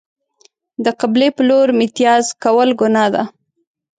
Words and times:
د 0.83 0.85
قبلې 0.99 1.27
په 1.35 1.41
لور 1.49 1.67
میتیاز 1.79 2.25
کول 2.43 2.69
گناه 2.81 3.07
ده. 3.13 3.23